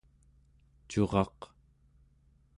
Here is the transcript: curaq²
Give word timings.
curaq² 0.89 1.39